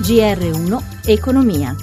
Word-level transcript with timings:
GR1 0.00 0.82
Economia. 1.04 1.76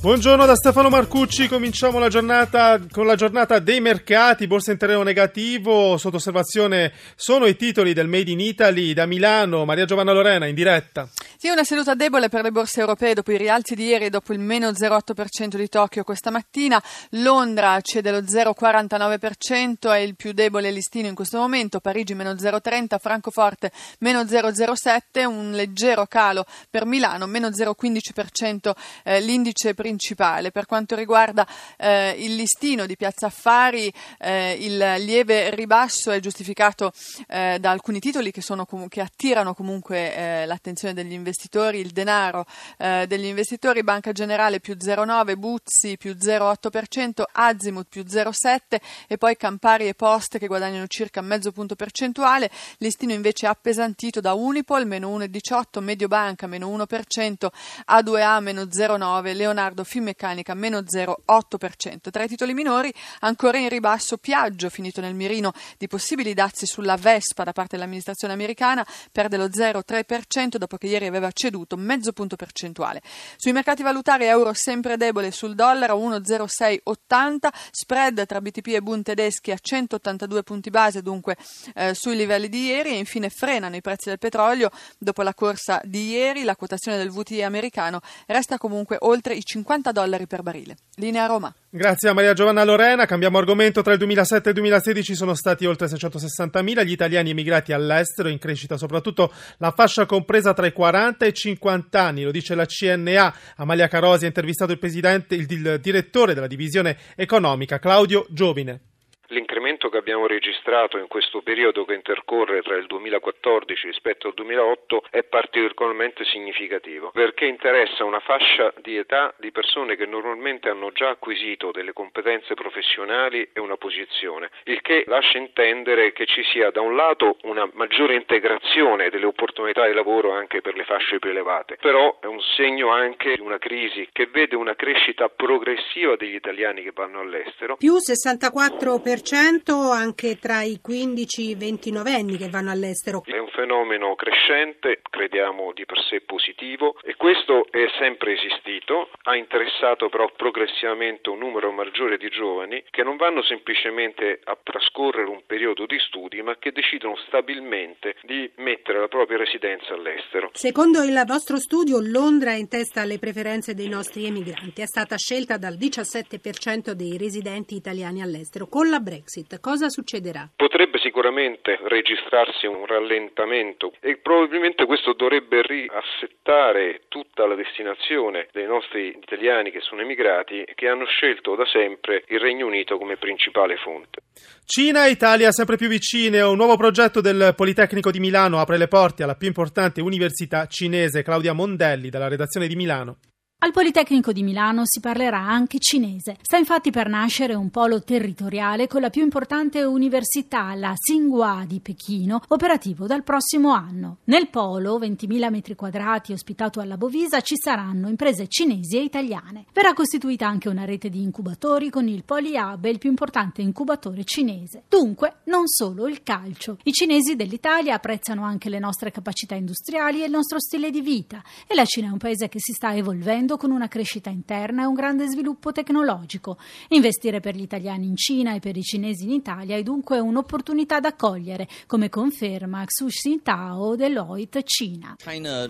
Buongiorno 0.00 0.46
da 0.46 0.54
Stefano 0.54 0.88
Marcucci, 0.88 1.46
cominciamo 1.46 1.98
la 1.98 2.08
giornata 2.08 2.80
con 2.90 3.04
la 3.04 3.14
giornata 3.14 3.58
dei 3.58 3.80
mercati, 3.80 4.46
borsa 4.46 4.72
in 4.72 4.78
terreno 4.78 5.02
negativo, 5.02 5.98
sotto 5.98 6.16
osservazione 6.16 6.92
sono 7.14 7.44
i 7.44 7.56
titoli 7.56 7.92
del 7.92 8.08
Made 8.08 8.30
in 8.30 8.40
Italy 8.40 8.94
da 8.94 9.04
Milano, 9.04 9.66
Maria 9.66 9.84
Giovanna 9.84 10.12
Lorena 10.12 10.46
in 10.46 10.54
diretta. 10.54 11.06
Sì, 11.40 11.50
una 11.50 11.62
seduta 11.62 11.94
debole 11.94 12.28
per 12.28 12.42
le 12.42 12.50
borse 12.50 12.80
europee 12.80 13.14
dopo 13.14 13.30
i 13.30 13.36
rialzi 13.36 13.76
di 13.76 13.84
ieri 13.84 14.06
e 14.06 14.10
dopo 14.10 14.32
il 14.32 14.40
meno 14.40 14.70
0,8% 14.70 15.54
di 15.54 15.68
Tokyo 15.68 16.02
questa 16.02 16.32
mattina. 16.32 16.82
Londra 17.10 17.80
cede 17.80 18.10
lo 18.10 18.22
0,49%, 18.22 19.92
è 19.92 19.98
il 19.98 20.16
più 20.16 20.32
debole 20.32 20.72
listino 20.72 21.06
in 21.06 21.14
questo 21.14 21.38
momento. 21.38 21.78
Parigi 21.78 22.14
meno 22.14 22.32
0,30%, 22.32 22.98
Francoforte 22.98 23.70
meno 24.00 24.22
0,07%, 24.22 25.26
un 25.26 25.52
leggero 25.52 26.06
calo 26.06 26.44
per 26.68 26.84
Milano, 26.86 27.26
meno 27.26 27.50
0,15% 27.50 28.72
eh, 29.04 29.20
l'indice 29.20 29.74
principale. 29.74 30.50
Per 30.50 30.66
quanto 30.66 30.96
riguarda 30.96 31.46
eh, 31.76 32.16
il 32.18 32.34
listino 32.34 32.84
di 32.84 32.96
Piazza 32.96 33.26
Affari, 33.26 33.92
eh, 34.18 34.56
il 34.58 34.76
lieve 34.76 35.54
ribasso 35.54 36.10
è 36.10 36.18
giustificato 36.18 36.92
eh, 37.28 37.58
da 37.60 37.70
alcuni 37.70 38.00
titoli 38.00 38.32
che, 38.32 38.42
sono, 38.42 38.66
che 38.88 39.00
attirano 39.00 39.54
comunque 39.54 40.16
eh, 40.16 40.44
l'attenzione 40.44 40.94
degli 40.94 41.12
investitori 41.12 41.26
investitori, 41.28 41.78
il 41.78 41.90
denaro 41.90 42.46
eh, 42.78 43.04
degli 43.06 43.26
investitori, 43.26 43.82
Banca 43.82 44.12
Generale 44.12 44.60
più 44.60 44.74
0,9, 44.74 45.36
Buzzi 45.36 45.96
più 45.98 46.12
0,8%, 46.12 47.22
Azimut 47.30 47.86
più 47.88 48.02
0,7 48.02 48.78
e 49.06 49.18
poi 49.18 49.36
Campari 49.36 49.88
e 49.88 49.94
Post 49.94 50.38
che 50.38 50.46
guadagnano 50.46 50.86
circa 50.86 51.20
mezzo 51.20 51.52
punto 51.52 51.74
percentuale, 51.74 52.50
listino 52.78 53.12
invece 53.12 53.46
appesantito 53.46 54.20
da 54.20 54.32
Unipol 54.32 54.86
meno 54.86 55.16
1,18, 55.16 55.80
Mediobanca 55.80 56.46
meno 56.46 56.74
1%, 56.74 57.46
A2A 57.90 58.40
meno 58.40 58.62
0,9, 58.62 59.36
Leonardo 59.36 59.84
Finmeccanica 59.84 60.54
meno 60.54 60.78
0,8%. 60.78 62.10
Tra 62.10 62.22
i 62.24 62.28
titoli 62.28 62.54
minori 62.54 62.92
ancora 63.20 63.58
in 63.58 63.68
ribasso 63.68 64.16
Piaggio 64.16 64.70
finito 64.70 65.00
nel 65.00 65.14
mirino 65.14 65.52
di 65.76 65.86
possibili 65.88 66.32
dazi 66.32 66.66
sulla 66.66 66.96
Vespa 66.96 67.44
da 67.44 67.52
parte 67.52 67.76
dell'amministrazione 67.76 68.32
americana, 68.32 68.86
perde 69.12 69.36
lo 69.36 69.46
0,3% 69.46 70.56
dopo 70.56 70.76
che 70.76 70.86
ieri 70.86 71.06
aveva 71.06 71.17
aveva 71.18 71.30
ceduto 71.32 71.76
mezzo 71.76 72.12
punto 72.12 72.36
percentuale. 72.36 73.02
Sui 73.36 73.52
mercati 73.52 73.82
valutari 73.82 74.24
euro 74.24 74.52
sempre 74.54 74.96
debole 74.96 75.30
sul 75.30 75.54
dollaro 75.54 75.98
1,0680, 75.98 77.48
spread 77.70 78.26
tra 78.26 78.40
BTP 78.40 78.68
e 78.68 78.80
Bund 78.80 79.04
tedeschi 79.04 79.50
a 79.50 79.58
182 79.60 80.42
punti 80.42 80.70
base, 80.70 81.02
dunque 81.02 81.36
eh, 81.74 81.94
sui 81.94 82.16
livelli 82.16 82.48
di 82.48 82.66
ieri 82.66 82.90
e 82.90 82.98
infine 82.98 83.28
frenano 83.28 83.76
i 83.76 83.80
prezzi 83.80 84.08
del 84.08 84.18
petrolio 84.18 84.70
dopo 84.98 85.22
la 85.22 85.34
corsa 85.34 85.80
di 85.84 86.08
ieri, 86.08 86.44
la 86.44 86.56
quotazione 86.56 86.96
del 86.96 87.10
VTE 87.10 87.42
americano 87.42 88.00
resta 88.26 88.58
comunque 88.58 88.96
oltre 89.00 89.34
i 89.34 89.44
50 89.44 89.92
dollari 89.92 90.26
per 90.26 90.42
barile. 90.42 90.76
Linea 90.96 91.26
Roma. 91.26 91.54
Grazie 91.70 92.08
a 92.08 92.14
Maria 92.14 92.32
Giovanna 92.32 92.64
Lorena. 92.64 93.04
Cambiamo 93.04 93.36
argomento. 93.36 93.82
Tra 93.82 93.92
il 93.92 93.98
2007 93.98 94.46
e 94.46 94.48
il 94.52 94.54
2016 94.54 95.14
sono 95.14 95.34
stati 95.34 95.66
oltre 95.66 95.86
660.000 95.86 96.82
gli 96.82 96.92
italiani 96.92 97.28
emigrati 97.28 97.74
all'estero, 97.74 98.30
in 98.30 98.38
crescita 98.38 98.78
soprattutto 98.78 99.30
la 99.58 99.70
fascia 99.72 100.06
compresa 100.06 100.54
tra 100.54 100.64
i 100.64 100.72
40 100.72 101.26
e 101.26 101.28
i 101.28 101.34
50 101.34 102.00
anni. 102.00 102.22
Lo 102.22 102.30
dice 102.30 102.54
la 102.54 102.64
CNA. 102.64 103.34
Amalia 103.56 103.86
Carosi 103.86 104.24
ha 104.24 104.28
intervistato 104.28 104.72
il, 104.72 104.78
il, 104.80 105.46
il 105.50 105.78
direttore 105.82 106.32
della 106.32 106.46
divisione 106.46 106.96
economica, 107.14 107.78
Claudio 107.78 108.24
Giovine. 108.30 108.80
L'incremento 109.26 109.58
che 109.86 109.98
abbiamo 109.98 110.26
registrato 110.26 110.98
in 110.98 111.06
questo 111.06 111.42
periodo 111.42 111.84
che 111.84 111.94
intercorre 111.94 112.62
tra 112.62 112.74
il 112.74 112.86
2014 112.86 113.86
rispetto 113.86 114.26
al 114.26 114.34
2008 114.34 115.04
è 115.10 115.22
particolarmente 115.22 116.24
significativo 116.24 117.10
perché 117.12 117.44
interessa 117.44 118.02
una 118.02 118.18
fascia 118.18 118.72
di 118.82 118.96
età 118.96 119.32
di 119.38 119.52
persone 119.52 119.94
che 119.94 120.06
normalmente 120.06 120.68
hanno 120.68 120.90
già 120.90 121.10
acquisito 121.10 121.70
delle 121.70 121.92
competenze 121.92 122.54
professionali 122.54 123.48
e 123.52 123.60
una 123.60 123.76
posizione, 123.76 124.50
il 124.64 124.80
che 124.80 125.04
lascia 125.06 125.38
intendere 125.38 126.12
che 126.12 126.26
ci 126.26 126.42
sia 126.52 126.70
da 126.70 126.80
un 126.80 126.96
lato 126.96 127.36
una 127.42 127.68
maggiore 127.74 128.14
integrazione 128.14 129.10
delle 129.10 129.26
opportunità 129.26 129.86
di 129.86 129.94
lavoro 129.94 130.32
anche 130.32 130.60
per 130.60 130.74
le 130.74 130.84
fasce 130.84 131.18
più 131.18 131.30
elevate, 131.30 131.76
però 131.80 132.18
è 132.20 132.26
un 132.26 132.40
segno 132.56 132.90
anche 132.90 133.34
di 133.34 133.40
una 133.40 133.58
crisi 133.58 134.08
che 134.12 134.26
vede 134.26 134.56
una 134.56 134.74
crescita 134.74 135.28
progressiva 135.28 136.16
degli 136.16 136.34
italiani 136.34 136.82
che 136.82 136.92
vanno 136.94 137.20
all'estero. 137.20 137.76
Più 137.76 137.94
64% 137.94 139.67
anche 139.72 140.38
tra 140.38 140.62
i 140.62 140.78
15 140.80 141.52
e 141.52 141.56
29 141.56 142.12
anni 142.12 142.36
che 142.36 142.48
vanno 142.48 142.70
all'estero. 142.70 143.22
È 143.24 143.38
un 143.38 143.48
fenomeno 143.48 144.14
crescente, 144.14 145.00
crediamo 145.08 145.72
di 145.72 145.84
per 145.84 145.98
sé 146.08 146.20
positivo 146.22 146.96
e 147.02 147.16
questo 147.16 147.66
è 147.70 147.86
sempre 147.98 148.32
esistito, 148.32 149.10
ha 149.22 149.36
interessato 149.36 150.08
però 150.08 150.30
progressivamente 150.36 151.28
un 151.28 151.38
numero 151.38 151.70
maggiore 151.72 152.16
di 152.16 152.28
giovani 152.28 152.82
che 152.90 153.02
non 153.02 153.16
vanno 153.16 153.42
semplicemente 153.42 154.40
a 154.44 154.56
trascorrere 154.62 155.28
un 155.28 155.42
periodo 155.46 155.86
di 155.86 155.98
studi 155.98 156.40
ma 156.42 156.56
che 156.58 156.72
decidono 156.72 157.16
stabilmente 157.26 158.16
di 158.22 158.50
mettere 158.56 159.00
la 159.00 159.08
propria 159.08 159.38
residenza 159.38 159.94
all'estero. 159.94 160.50
Secondo 160.52 161.02
il 161.02 161.22
vostro 161.26 161.58
studio 161.58 161.98
Londra 162.00 162.52
è 162.52 162.56
in 162.56 162.68
testa 162.68 163.02
alle 163.02 163.18
preferenze 163.18 163.74
dei 163.74 163.88
nostri 163.88 164.26
emigranti, 164.26 164.82
è 164.82 164.86
stata 164.86 165.16
scelta 165.16 165.56
dal 165.56 165.76
17% 165.76 166.92
dei 166.92 167.18
residenti 167.18 167.74
italiani 167.74 168.22
all'estero. 168.22 168.66
Con 168.66 168.88
la 168.88 169.00
Brexit, 169.00 169.57
cosa 169.60 169.88
succederà? 169.88 170.48
Potrebbe 170.54 170.98
sicuramente 170.98 171.78
registrarsi 171.82 172.66
un 172.66 172.86
rallentamento 172.86 173.92
e 174.00 174.18
probabilmente 174.18 174.86
questo 174.86 175.12
dovrebbe 175.12 175.62
riassettare 175.62 177.02
tutta 177.08 177.46
la 177.46 177.54
destinazione 177.54 178.48
dei 178.52 178.66
nostri 178.66 179.08
italiani 179.08 179.70
che 179.70 179.80
sono 179.80 180.02
emigrati 180.02 180.62
e 180.62 180.74
che 180.74 180.88
hanno 180.88 181.06
scelto 181.06 181.54
da 181.54 181.64
sempre 181.66 182.24
il 182.28 182.40
Regno 182.40 182.66
Unito 182.66 182.98
come 182.98 183.16
principale 183.16 183.76
fonte. 183.76 184.22
Cina 184.64 185.06
e 185.06 185.10
Italia 185.10 185.50
sempre 185.50 185.76
più 185.76 185.88
vicine. 185.88 186.40
Un 186.42 186.56
nuovo 186.56 186.76
progetto 186.76 187.20
del 187.20 187.54
Politecnico 187.56 188.10
di 188.10 188.20
Milano 188.20 188.58
apre 188.58 188.78
le 188.78 188.88
porte 188.88 189.22
alla 189.22 189.34
più 189.34 189.46
importante 189.48 190.00
università 190.00 190.66
cinese. 190.66 191.22
Claudia 191.22 191.52
Mondelli 191.52 192.10
dalla 192.10 192.28
redazione 192.28 192.66
di 192.66 192.76
Milano. 192.76 193.16
Al 193.60 193.72
Politecnico 193.72 194.30
di 194.30 194.44
Milano 194.44 194.82
si 194.84 195.00
parlerà 195.00 195.40
anche 195.40 195.80
cinese. 195.80 196.36
Sta 196.42 196.58
infatti 196.58 196.92
per 196.92 197.08
nascere 197.08 197.54
un 197.54 197.70
polo 197.70 198.04
territoriale 198.04 198.86
con 198.86 199.00
la 199.00 199.10
più 199.10 199.22
importante 199.22 199.82
università, 199.82 200.72
la 200.76 200.94
Tsinghua 200.94 201.64
di 201.66 201.80
Pechino, 201.80 202.40
operativo 202.50 203.06
dal 203.06 203.24
prossimo 203.24 203.72
anno. 203.72 204.18
Nel 204.26 204.46
polo, 204.46 205.00
20.000 205.00 205.50
metri 205.50 205.74
quadrati 205.74 206.32
ospitato 206.32 206.78
alla 206.78 206.96
Bovisa, 206.96 207.40
ci 207.40 207.56
saranno 207.56 208.08
imprese 208.08 208.46
cinesi 208.46 208.96
e 208.96 209.02
italiane. 209.02 209.64
Verrà 209.72 209.92
costituita 209.92 210.46
anche 210.46 210.68
una 210.68 210.84
rete 210.84 211.10
di 211.10 211.20
incubatori 211.20 211.90
con 211.90 212.06
il 212.06 212.22
PoliHub, 212.22 212.84
il 212.84 212.98
più 212.98 213.10
importante 213.10 213.60
incubatore 213.60 214.22
cinese. 214.22 214.84
Dunque, 214.88 215.38
non 215.46 215.66
solo 215.66 216.06
il 216.06 216.22
calcio. 216.22 216.78
I 216.84 216.92
cinesi 216.92 217.34
dell'Italia 217.34 217.94
apprezzano 217.94 218.44
anche 218.44 218.68
le 218.68 218.78
nostre 218.78 219.10
capacità 219.10 219.56
industriali 219.56 220.22
e 220.22 220.26
il 220.26 220.30
nostro 220.30 220.60
stile 220.60 220.92
di 220.92 221.00
vita. 221.00 221.42
E 221.66 221.74
la 221.74 221.84
Cina 221.84 222.06
è 222.06 222.12
un 222.12 222.18
paese 222.18 222.48
che 222.48 222.60
si 222.60 222.72
sta 222.72 222.94
evolvendo 222.94 223.46
con 223.56 223.70
una 223.70 223.88
crescita 223.88 224.30
interna 224.30 224.82
e 224.82 224.86
un 224.86 224.94
grande 224.94 225.26
sviluppo 225.28 225.72
tecnologico. 225.72 226.58
Investire 226.88 227.40
per 227.40 227.54
gli 227.54 227.62
italiani 227.62 228.06
in 228.06 228.16
Cina 228.16 228.54
e 228.54 228.60
per 228.60 228.76
i 228.76 228.82
cinesi 228.82 229.24
in 229.24 229.30
Italia 229.30 229.76
è 229.76 229.82
dunque 229.82 230.18
un'opportunità 230.18 231.00
da 231.00 231.14
cogliere, 231.14 231.68
come 231.86 232.08
conferma 232.08 232.84
Xu 232.84 233.06
Xintao 233.06 233.96
Deloitte 233.96 234.62
Cina. 234.64 235.16
China 235.18 235.68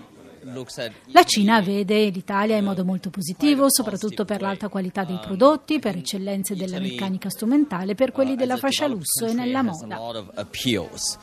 la 1.06 1.24
Cina 1.24 1.60
vede 1.60 2.08
l'Italia 2.08 2.56
in 2.56 2.64
modo 2.64 2.84
molto 2.84 3.10
positivo, 3.10 3.66
soprattutto 3.70 4.24
per 4.24 4.40
l'alta 4.40 4.68
qualità 4.68 5.04
dei 5.04 5.18
prodotti, 5.18 5.78
per 5.78 5.96
eccellenze 5.96 6.54
della 6.54 6.78
meccanica 6.78 7.30
strumentale, 7.30 7.94
per 7.94 8.12
quelli 8.12 8.36
della 8.36 8.56
fascia 8.56 8.86
lusso 8.86 9.26
e 9.26 9.32
nella 9.32 9.62
moda. 9.62 9.98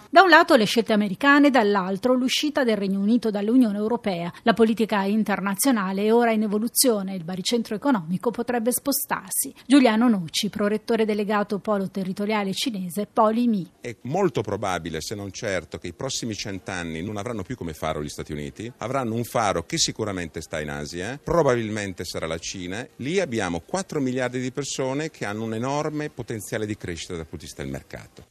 Da 0.10 0.22
un 0.22 0.30
lato 0.30 0.56
le 0.56 0.66
scelte 0.66 0.94
americane, 0.94 1.50
dall'altro 1.50 2.14
l'uscita 2.14 2.64
del 2.64 2.78
Regno 2.78 3.00
Unito 3.00 3.30
dall'Unione 3.32 3.78
Europea. 3.78 4.32
La 4.44 4.54
politica 4.54 5.04
internazionale 5.04 6.04
è 6.04 6.14
ora 6.14 6.32
in 6.32 6.44
evoluzione, 6.44 7.16
il 7.16 7.24
baricentro 7.24 7.76
economico 7.76 8.32
potrebbe 8.32 8.72
spostarsi. 8.72 9.54
Giuliano 9.66 10.08
Noci, 10.10 10.50
prorettore 10.50 11.06
delegato 11.06 11.60
polo 11.60 11.90
territoriale 11.90 12.54
cinese 12.54 13.08
Poli 13.12 13.48
Mi. 13.48 13.68
È 13.82 13.96
molto 14.04 14.42
probabile, 14.42 15.02
se 15.02 15.16
non 15.16 15.32
certo, 15.32 15.78
che 15.78 15.88
i 15.88 15.94
prossimi 15.94 16.34
cent'anni 16.34 17.02
non 17.02 17.18
avranno 17.18 17.44
più 17.44 17.56
come 17.56 17.74
faro 17.74 18.04
gli 18.04 18.10
Stati 18.10 18.32
Uniti, 18.32 18.72
avranno 18.78 19.15
un 19.16 19.24
faro 19.24 19.66
che 19.66 19.78
sicuramente 19.78 20.42
sta 20.42 20.60
in 20.60 20.70
Asia, 20.70 21.20
probabilmente 21.24 22.04
sarà 22.06 22.28
la 22.28 22.38
Cina. 22.38 22.88
Lì 22.98 23.20
abbiamo 23.20 23.62
4 23.62 24.00
miliardi 24.00 24.40
di 24.40 24.52
persone 24.52 25.10
che 25.10 25.26
hanno 25.26 25.44
un 25.44 25.54
enorme 25.54 26.10
potenziale 26.10 26.66
di 26.66 26.78
crescita 26.78 27.14
dal 27.14 27.26
punto 27.26 27.46
di 27.46 27.46
vista 27.46 27.64
del 27.64 27.72
mercato. 27.72 28.28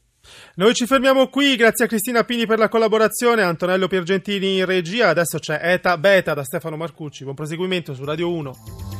Noi 0.56 0.74
ci 0.74 0.86
fermiamo 0.86 1.28
qui, 1.28 1.56
grazie 1.56 1.84
a 1.84 1.88
Cristina 1.88 2.24
Pini 2.24 2.46
per 2.46 2.58
la 2.58 2.68
collaborazione, 2.68 3.42
Antonello 3.42 3.88
Piergentini 3.88 4.58
in 4.58 4.64
regia, 4.64 5.08
adesso 5.08 5.38
c'è 5.38 5.60
Eta 5.62 5.98
Beta 5.98 6.32
da 6.32 6.44
Stefano 6.44 6.76
Marcucci, 6.76 7.24
buon 7.24 7.34
proseguimento 7.34 7.94
su 7.94 8.04
Radio 8.04 8.32
1. 8.32 8.93